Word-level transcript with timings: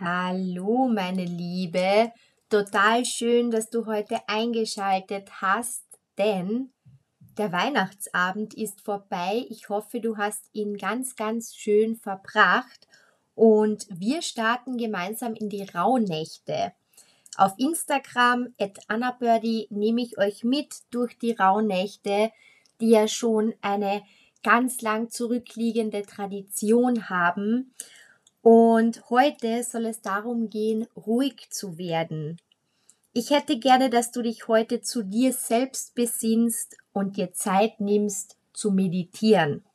Hallo, 0.00 0.86
meine 0.86 1.24
Liebe. 1.24 2.12
Total 2.48 3.04
schön, 3.04 3.50
dass 3.50 3.68
du 3.68 3.86
heute 3.86 4.20
eingeschaltet 4.28 5.42
hast, 5.42 5.82
denn 6.16 6.70
der 7.36 7.50
Weihnachtsabend 7.50 8.54
ist 8.54 8.80
vorbei. 8.80 9.44
Ich 9.50 9.68
hoffe, 9.70 10.00
du 10.00 10.16
hast 10.16 10.50
ihn 10.52 10.76
ganz, 10.76 11.16
ganz 11.16 11.56
schön 11.56 11.96
verbracht. 11.96 12.86
Und 13.34 13.88
wir 13.90 14.22
starten 14.22 14.76
gemeinsam 14.76 15.34
in 15.34 15.48
die 15.48 15.64
Rauhnächte. 15.64 16.74
Auf 17.36 17.54
Instagram 17.58 18.54
at 18.60 18.78
AnnaBirdie 18.86 19.66
nehme 19.70 20.02
ich 20.02 20.16
euch 20.16 20.44
mit 20.44 20.76
durch 20.92 21.18
die 21.18 21.32
Rauhnächte, 21.32 22.30
die 22.80 22.90
ja 22.90 23.08
schon 23.08 23.52
eine 23.62 24.04
ganz 24.44 24.80
lang 24.80 25.10
zurückliegende 25.10 26.02
Tradition 26.02 27.10
haben. 27.10 27.74
Und 28.50 29.10
heute 29.10 29.62
soll 29.62 29.84
es 29.84 30.00
darum 30.00 30.48
gehen, 30.48 30.88
ruhig 30.96 31.50
zu 31.50 31.76
werden. 31.76 32.40
Ich 33.12 33.28
hätte 33.28 33.58
gerne, 33.58 33.90
dass 33.90 34.10
du 34.10 34.22
dich 34.22 34.48
heute 34.48 34.80
zu 34.80 35.02
dir 35.02 35.34
selbst 35.34 35.94
besinnst 35.94 36.78
und 36.94 37.18
dir 37.18 37.34
Zeit 37.34 37.78
nimmst 37.78 38.38
zu 38.54 38.70
meditieren. 38.70 39.66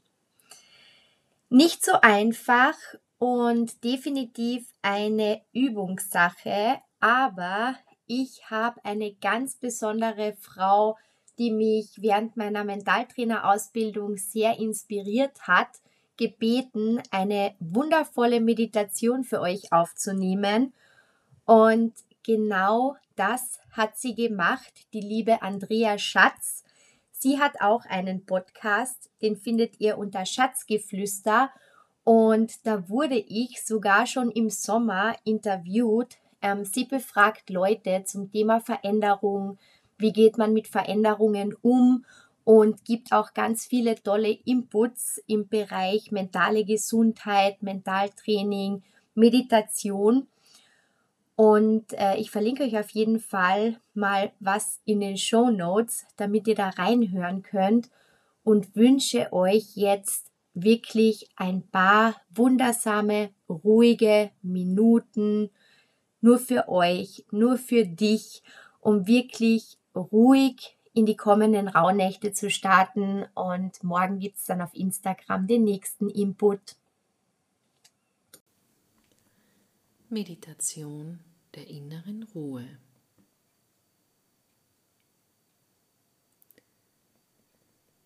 Nicht 1.52 1.86
so 1.86 1.92
einfach 2.02 2.74
und 3.20 3.84
definitiv 3.84 4.66
eine 4.82 5.44
Übungssache, 5.54 6.80
aber 7.00 7.76
ich 8.08 8.50
habe 8.50 8.84
eine 8.84 9.14
ganz 9.14 9.56
besondere 9.56 10.34
Frau, 10.40 10.98
die 11.38 11.52
mich 11.52 12.02
während 12.02 12.38
meiner 12.38 12.64
Mentaltrainerausbildung 12.64 14.18
sehr 14.18 14.58
inspiriert 14.58 15.48
hat, 15.48 15.70
gebeten, 16.18 17.02
eine 17.12 17.56
wundervolle 17.60 18.40
Meditation 18.40 19.24
für 19.24 19.42
euch 19.42 19.72
aufzunehmen. 19.72 20.74
Und 21.46 21.94
genau 22.24 22.96
das 23.16 23.60
hat 23.72 23.98
sie 23.98 24.16
gemacht, 24.16 24.74
die 24.94 25.02
liebe 25.02 25.42
Andrea 25.42 25.98
Schatz. 25.98 26.64
Sie 27.12 27.40
hat 27.40 27.62
auch 27.62 27.86
einen 27.86 28.26
Podcast, 28.26 29.10
den 29.22 29.38
findet 29.38 29.80
ihr 29.80 29.98
unter 29.98 30.26
Schatzgeflüster. 30.26 31.52
Und 32.04 32.66
da 32.66 32.90
wurde 32.90 33.18
ich 33.18 33.64
sogar 33.64 34.08
schon 34.08 34.30
im 34.30 34.50
Sommer 34.50 35.16
interviewt. 35.24 36.18
Ähm, 36.42 36.66
sie 36.66 36.86
befragt 36.86 37.50
Leute 37.50 38.04
zum 38.06 38.32
Thema 38.32 38.60
Veränderung, 38.60 39.58
wie 39.98 40.12
geht 40.12 40.38
man 40.38 40.54
mit 40.54 40.68
Veränderungen 40.68 41.56
um 41.62 42.06
und 42.44 42.84
gibt 42.86 43.12
auch 43.12 43.34
ganz 43.34 43.66
viele 43.66 43.96
tolle 43.96 44.32
Inputs 44.32 45.22
im 45.28 45.48
Bereich 45.48 46.12
mentale 46.12 46.66
Gesundheit, 46.66 47.62
Mentaltraining, 47.62 48.84
Meditation. 49.16 50.28
Und 51.36 51.94
äh, 51.94 52.18
ich 52.18 52.32
verlinke 52.32 52.64
euch 52.64 52.78
auf 52.78 52.90
jeden 52.92 53.20
Fall 53.20 53.80
mal 53.94 54.32
was 54.40 54.82
in 54.86 55.00
den 55.00 55.18
Show 55.18 55.50
Notes, 55.50 56.06
damit 56.18 56.48
ihr 56.48 56.56
da 56.56 56.70
reinhören 56.70 57.44
könnt 57.44 57.90
und 58.44 58.76
wünsche 58.76 59.32
euch 59.32 59.76
jetzt 59.76 60.32
wirklich 60.54 61.30
ein 61.36 61.64
paar 61.64 62.16
wundersame, 62.30 63.30
ruhige 63.50 64.30
Minuten 64.42 65.50
nur 66.22 66.40
für 66.40 66.70
euch, 66.70 67.26
nur 67.32 67.58
für 67.58 67.86
dich, 67.86 68.44
um 68.80 69.08
wirklich 69.08 69.78
ruhig 69.94 70.78
in 70.94 71.06
die 71.06 71.18
kommenden 71.18 71.68
Rauhnächte 71.68 72.34
zu 72.34 72.50
starten. 72.50 73.26
Und 73.34 73.84
morgen 73.84 74.20
gibt 74.20 74.38
es 74.38 74.46
dann 74.46 74.62
auf 74.62 74.74
Instagram 74.74 75.48
den 75.48 75.64
nächsten 75.64 76.10
Input. 76.10 76.76
Meditation 80.10 81.20
der 81.56 81.68
inneren 81.68 82.24
Ruhe. 82.36 82.68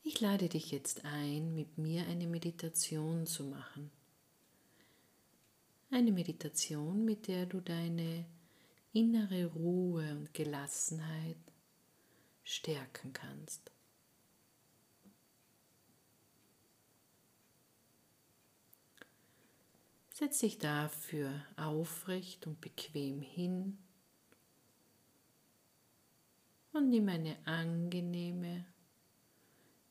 Ich 0.03 0.22
lade 0.22 0.47
dich 0.47 0.72
jetzt 0.72 1.03
ein, 1.03 1.53
mit 1.53 1.78
mir 1.78 2.07
eine 2.07 2.28
Meditation 2.28 3.25
zu 3.25 3.44
machen. 3.44 3.91
Eine 5.91 6.13
Meditation, 6.13 7.03
mit 7.03 7.28
der 7.28 7.45
du 7.45 7.59
deine 7.59 8.25
innere 8.94 9.45
Ruhe 9.47 10.09
und 10.11 10.34
Gelassenheit 10.34 11.38
stärken 12.47 13.12
kannst. 13.12 13.72
Setz 20.13 20.40
dich 20.40 20.58
dafür 20.58 21.46
aufrecht 21.58 22.47
und 22.47 22.62
bequem 22.62 23.22
hin 23.22 23.78
und 26.72 26.90
nimm 26.90 27.09
eine 27.09 27.38
angenehme, 27.46 28.66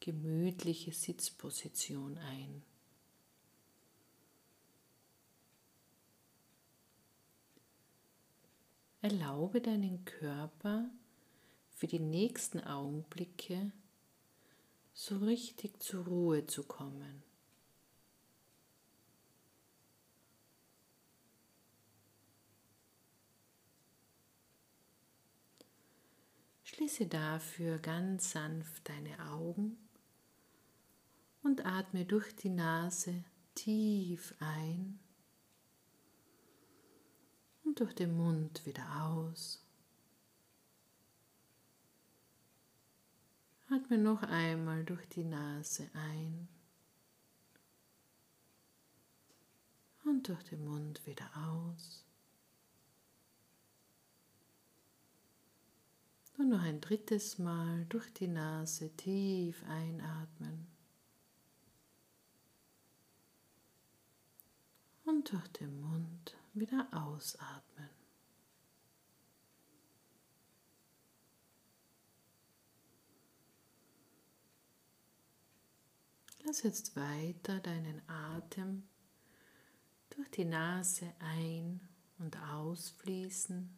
gemütliche 0.00 0.92
Sitzposition 0.92 2.16
ein. 2.16 2.64
Erlaube 9.02 9.60
deinen 9.60 10.04
Körper 10.06 10.90
für 11.76 11.86
die 11.86 12.00
nächsten 12.00 12.60
Augenblicke 12.60 13.70
so 14.94 15.18
richtig 15.18 15.82
zur 15.82 16.06
Ruhe 16.06 16.46
zu 16.46 16.62
kommen. 16.62 17.22
Schließe 26.64 27.06
dafür 27.06 27.78
ganz 27.78 28.30
sanft 28.30 28.88
deine 28.88 29.30
Augen 29.30 29.76
und 31.42 31.66
atme 31.66 32.06
durch 32.06 32.34
die 32.36 32.48
Nase 32.48 33.22
tief 33.54 34.34
ein 34.38 34.98
und 37.64 37.80
durch 37.80 37.94
den 37.94 38.16
Mund 38.16 38.64
wieder 38.64 39.02
aus. 39.04 39.65
Atme 43.68 43.98
noch 43.98 44.22
einmal 44.22 44.84
durch 44.84 45.08
die 45.08 45.24
Nase 45.24 45.90
ein 45.92 46.46
und 50.04 50.28
durch 50.28 50.42
den 50.44 50.64
Mund 50.64 51.04
wieder 51.04 51.28
aus. 51.36 52.04
Und 56.38 56.50
noch 56.50 56.62
ein 56.62 56.80
drittes 56.80 57.38
Mal 57.38 57.86
durch 57.86 58.12
die 58.12 58.28
Nase 58.28 58.90
tief 58.96 59.64
einatmen. 59.68 60.68
Und 65.06 65.32
durch 65.32 65.48
den 65.48 65.80
Mund 65.80 66.36
wieder 66.52 66.86
ausatmen. 66.92 67.95
Lass 76.46 76.62
jetzt 76.62 76.94
weiter 76.94 77.58
deinen 77.58 78.00
Atem 78.08 78.84
durch 80.10 80.30
die 80.30 80.44
Nase 80.44 81.12
ein- 81.18 81.80
und 82.18 82.38
ausfließen 82.40 83.68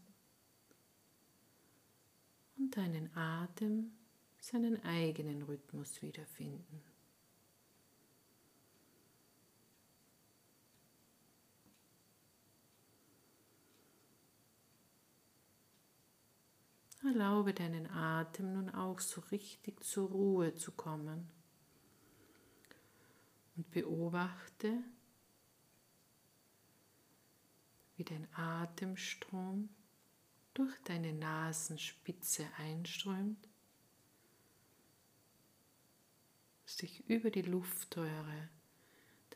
und 2.58 2.76
deinen 2.76 3.10
Atem 3.16 3.92
seinen 4.38 4.84
eigenen 4.84 5.44
Rhythmus 5.44 6.02
wiederfinden. 6.02 6.82
Erlaube 17.02 17.54
deinen 17.54 17.86
Atem 17.86 18.52
nun 18.52 18.68
auch 18.68 19.00
so 19.00 19.22
richtig 19.30 19.82
zur 19.82 20.10
Ruhe 20.10 20.54
zu 20.54 20.72
kommen 20.72 21.37
und 23.58 23.70
beobachte, 23.72 24.72
wie 27.96 28.04
dein 28.04 28.28
Atemstrom 28.32 29.68
durch 30.54 30.74
deine 30.84 31.12
Nasenspitze 31.12 32.46
einströmt, 32.56 33.48
sich 36.64 37.08
über 37.10 37.30
die 37.30 37.42
Luftröhre 37.42 38.48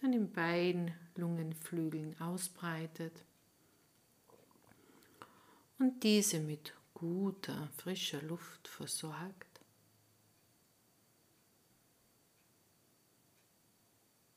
dann 0.01 0.13
in 0.13 0.31
beiden 0.33 0.95
Lungenflügeln 1.17 2.19
ausbreitet 2.21 3.25
und 5.79 6.05
diese 6.05 6.39
mit 6.39 6.75
guter, 6.95 7.69
frischer 7.77 8.23
Luft 8.23 8.69
versorgt. 8.69 9.51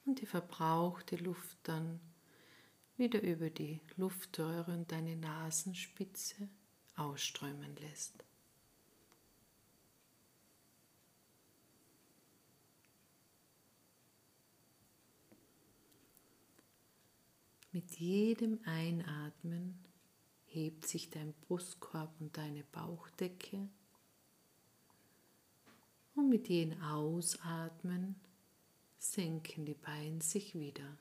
Und 0.06 0.22
die 0.22 0.26
verbrauchte 0.26 1.16
Luft 1.18 1.58
dann 1.64 2.00
wieder 2.98 3.22
über 3.22 3.50
die 3.50 3.82
Luftröhre 3.98 4.72
und 4.74 4.92
deine 4.92 5.16
Nasenspitze 5.16 6.48
ausströmen 6.96 7.76
lässt. 7.78 8.24
Mit 17.72 17.92
jedem 17.98 18.62
Einatmen 18.64 19.78
hebt 20.46 20.88
sich 20.88 21.10
dein 21.10 21.34
Brustkorb 21.34 22.10
und 22.22 22.38
deine 22.38 22.64
Bauchdecke 22.64 23.68
und 26.16 26.30
mit 26.30 26.48
jedem 26.48 26.82
Ausatmen 26.82 28.16
senken 29.12 29.66
die 29.66 29.76
Beine 29.76 30.22
sich 30.22 30.56
wieder 30.56 30.98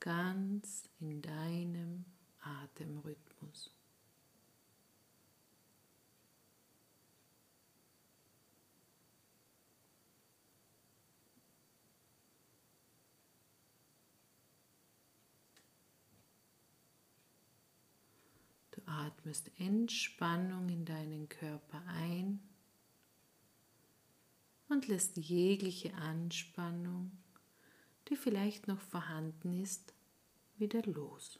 ganz 0.00 0.88
in 1.00 1.22
deinem 1.22 2.04
Atemrhythmus. 2.40 3.70
Du 18.72 18.82
atmest 18.86 19.50
Entspannung 19.58 20.68
in 20.68 20.84
deinen 20.84 21.28
Körper 21.28 21.82
ein 21.86 22.40
und 24.68 24.88
lässt 24.88 25.16
jegliche 25.16 25.94
Anspannung, 25.94 27.12
die 28.08 28.16
vielleicht 28.16 28.68
noch 28.68 28.80
vorhanden 28.80 29.62
ist, 29.62 29.94
wieder 30.56 30.82
los. 30.82 31.38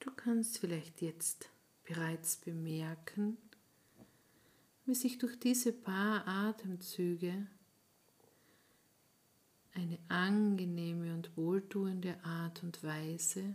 Du 0.00 0.10
kannst 0.14 0.58
vielleicht 0.58 1.02
jetzt 1.02 1.50
bereits 1.84 2.36
bemerken, 2.36 3.36
wie 4.86 4.94
sich 4.94 5.18
durch 5.18 5.38
diese 5.38 5.72
paar 5.72 6.26
Atemzüge 6.26 7.46
eine 9.74 9.98
angenehme 10.08 10.87
wohltuende 11.38 12.22
Art 12.24 12.62
und 12.64 12.82
Weise 12.82 13.54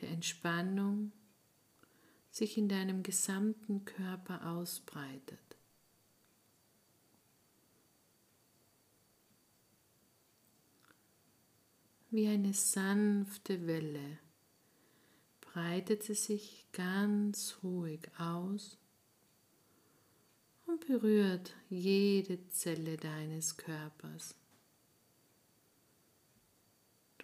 der 0.00 0.08
Entspannung 0.08 1.12
sich 2.30 2.58
in 2.58 2.68
deinem 2.68 3.02
gesamten 3.04 3.84
Körper 3.84 4.46
ausbreitet. 4.50 5.38
Wie 12.10 12.26
eine 12.28 12.54
sanfte 12.54 13.66
Welle 13.66 14.18
breitet 15.40 16.02
sie 16.02 16.14
sich 16.14 16.66
ganz 16.72 17.58
ruhig 17.62 18.08
aus 18.18 18.78
und 20.66 20.86
berührt 20.86 21.54
jede 21.68 22.48
Zelle 22.48 22.96
deines 22.96 23.56
Körpers. 23.56 24.34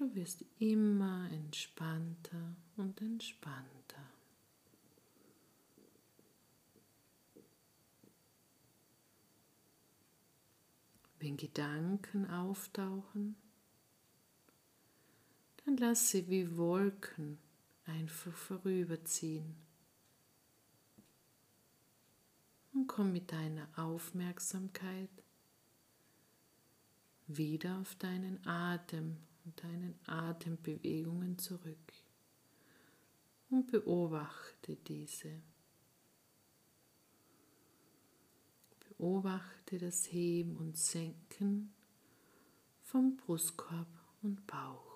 Du 0.00 0.14
wirst 0.14 0.46
immer 0.58 1.30
entspannter 1.30 2.56
und 2.78 3.02
entspannter. 3.02 4.02
Wenn 11.18 11.36
Gedanken 11.36 12.30
auftauchen, 12.30 13.36
dann 15.66 15.76
lass 15.76 16.08
sie 16.08 16.26
wie 16.30 16.56
Wolken 16.56 17.38
einfach 17.84 18.32
vorüberziehen. 18.32 19.54
Und 22.72 22.86
komm 22.86 23.12
mit 23.12 23.30
deiner 23.32 23.68
Aufmerksamkeit 23.76 25.10
wieder 27.26 27.78
auf 27.80 27.94
deinen 27.96 28.40
Atem 28.46 29.18
und 29.44 29.62
deinen 29.62 29.98
Atembewegungen 30.06 31.38
zurück 31.38 31.92
und 33.50 33.66
beobachte 33.70 34.76
diese. 34.76 35.42
Beobachte 38.98 39.78
das 39.78 40.12
Heben 40.12 40.56
und 40.56 40.76
Senken 40.76 41.72
vom 42.82 43.16
Brustkorb 43.16 43.88
und 44.22 44.46
Bauch. 44.46 44.89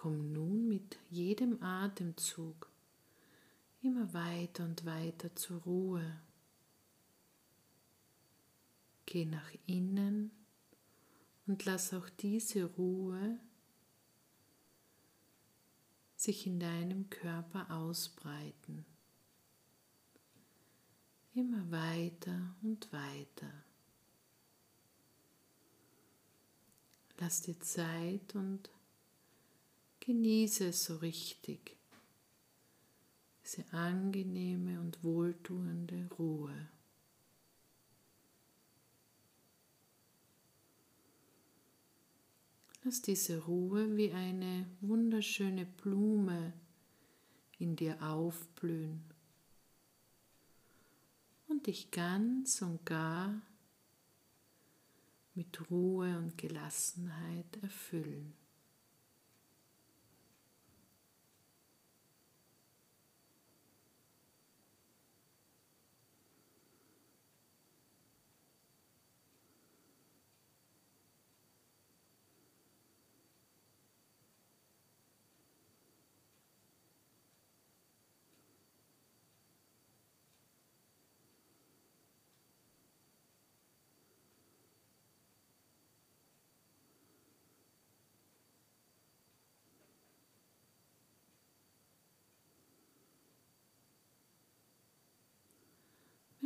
Komm 0.00 0.32
nun 0.32 0.68
mit 0.68 0.96
jedem 1.10 1.60
Atemzug 1.60 2.70
immer 3.82 4.14
weiter 4.14 4.62
und 4.62 4.86
weiter 4.86 5.34
zur 5.34 5.60
Ruhe. 5.62 6.20
Geh 9.06 9.24
nach 9.24 9.50
innen 9.66 10.30
und 11.48 11.64
lass 11.64 11.92
auch 11.92 12.08
diese 12.10 12.66
Ruhe 12.66 13.40
sich 16.14 16.46
in 16.46 16.60
deinem 16.60 17.10
Körper 17.10 17.68
ausbreiten. 17.68 18.86
Immer 21.34 21.72
weiter 21.72 22.54
und 22.62 22.92
weiter. 22.92 23.52
Lass 27.18 27.42
dir 27.42 27.58
Zeit 27.58 28.36
und 28.36 28.70
genieße 30.08 30.68
es 30.68 30.84
so 30.84 30.96
richtig 30.96 31.76
diese 33.44 33.70
angenehme 33.74 34.80
und 34.80 35.04
wohltuende 35.04 36.08
Ruhe. 36.18 36.70
Lass 42.82 43.02
diese 43.02 43.44
Ruhe 43.44 43.98
wie 43.98 44.10
eine 44.10 44.64
wunderschöne 44.80 45.66
Blume 45.66 46.54
in 47.58 47.76
dir 47.76 48.02
aufblühen 48.02 49.04
und 51.48 51.66
dich 51.66 51.90
ganz 51.90 52.62
und 52.62 52.86
gar 52.86 53.42
mit 55.34 55.70
Ruhe 55.70 56.16
und 56.16 56.38
Gelassenheit 56.38 57.58
erfüllen. 57.60 58.47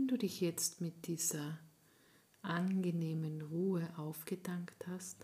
Wenn 0.02 0.09
du 0.09 0.18
dich 0.18 0.40
jetzt 0.40 0.80
mit 0.80 1.06
dieser 1.06 1.61
angenehmen 2.42 3.40
Ruhe 3.40 3.88
aufgedankt 3.97 4.85
hast 4.88 5.16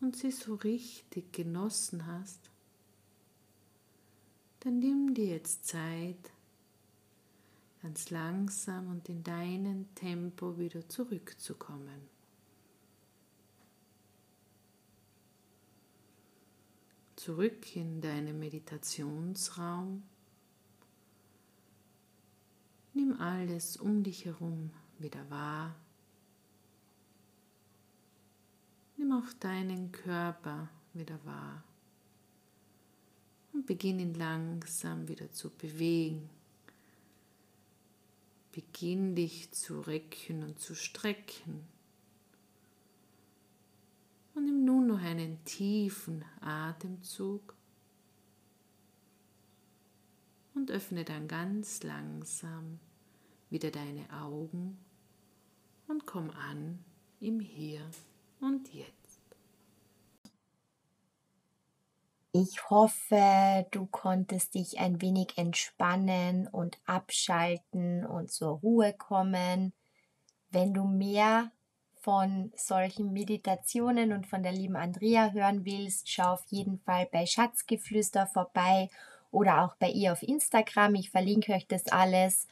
und 0.00 0.14
sie 0.14 0.30
so 0.30 0.54
richtig 0.54 1.32
genossen 1.32 2.06
hast, 2.06 2.38
dann 4.60 4.78
nimm 4.78 5.14
dir 5.14 5.26
jetzt 5.26 5.66
Zeit, 5.66 6.30
ganz 7.82 8.10
langsam 8.10 8.86
und 8.88 9.08
in 9.08 9.24
deinem 9.24 9.92
Tempo 9.96 10.56
wieder 10.60 10.88
zurückzukommen. 10.88 12.08
Zurück 17.16 17.74
in 17.74 18.00
deinen 18.00 18.38
Meditationsraum 18.38 20.04
alles 23.14 23.76
um 23.76 24.02
dich 24.02 24.24
herum 24.24 24.70
wieder 24.98 25.30
wahr. 25.30 25.74
Nimm 28.96 29.12
auch 29.12 29.32
deinen 29.40 29.92
Körper 29.92 30.68
wieder 30.94 31.18
wahr 31.24 31.62
und 33.52 33.66
beginn 33.66 33.98
ihn 33.98 34.14
langsam 34.14 35.08
wieder 35.08 35.32
zu 35.32 35.50
bewegen. 35.50 36.28
Beginn 38.52 39.14
dich 39.14 39.52
zu 39.52 39.80
recken 39.80 40.42
und 40.42 40.58
zu 40.58 40.74
strecken. 40.74 41.66
Und 44.34 44.44
nimm 44.44 44.64
nun 44.64 44.86
noch 44.86 45.00
einen 45.00 45.42
tiefen 45.44 46.24
Atemzug 46.40 47.54
und 50.54 50.70
öffne 50.70 51.04
dann 51.04 51.28
ganz 51.28 51.82
langsam 51.82 52.80
wieder 53.50 53.70
deine 53.70 54.04
Augen 54.22 54.78
und 55.88 56.06
komm 56.06 56.30
an 56.30 56.84
im 57.20 57.40
Hier 57.40 57.80
und 58.40 58.72
Jetzt. 58.72 58.96
Ich 62.32 62.68
hoffe, 62.68 63.66
du 63.70 63.86
konntest 63.86 64.54
dich 64.56 64.78
ein 64.78 65.00
wenig 65.00 65.38
entspannen 65.38 66.46
und 66.48 66.78
abschalten 66.84 68.04
und 68.04 68.30
zur 68.30 68.58
Ruhe 68.58 68.92
kommen. 68.92 69.72
Wenn 70.50 70.74
du 70.74 70.84
mehr 70.84 71.50
von 71.94 72.52
solchen 72.54 73.12
Meditationen 73.12 74.12
und 74.12 74.26
von 74.26 74.42
der 74.42 74.52
lieben 74.52 74.76
Andrea 74.76 75.30
hören 75.32 75.64
willst, 75.64 76.10
schau 76.10 76.34
auf 76.34 76.44
jeden 76.48 76.78
Fall 76.80 77.08
bei 77.10 77.24
Schatzgeflüster 77.24 78.26
vorbei 78.26 78.90
oder 79.30 79.64
auch 79.64 79.74
bei 79.76 79.88
ihr 79.88 80.12
auf 80.12 80.22
Instagram. 80.22 80.94
Ich 80.96 81.10
verlinke 81.10 81.54
euch 81.54 81.66
das 81.66 81.86
alles. 81.86 82.46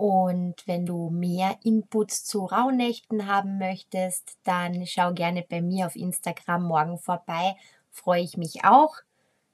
Und 0.00 0.66
wenn 0.66 0.86
du 0.86 1.10
mehr 1.10 1.58
Inputs 1.62 2.24
zu 2.24 2.46
Rauhnächten 2.46 3.26
haben 3.26 3.58
möchtest, 3.58 4.38
dann 4.44 4.86
schau 4.86 5.12
gerne 5.12 5.44
bei 5.46 5.60
mir 5.60 5.84
auf 5.84 5.94
Instagram 5.94 6.62
morgen 6.62 6.96
vorbei. 6.96 7.54
Freue 7.90 8.22
ich 8.22 8.38
mich 8.38 8.64
auch. 8.64 8.94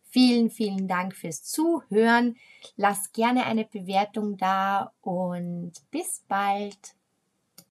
Vielen, 0.04 0.50
vielen 0.50 0.86
Dank 0.86 1.16
fürs 1.16 1.42
Zuhören. 1.42 2.36
Lass 2.76 3.10
gerne 3.10 3.44
eine 3.44 3.64
Bewertung 3.64 4.36
da 4.36 4.92
und 5.00 5.72
bis 5.90 6.22
bald. 6.28 6.95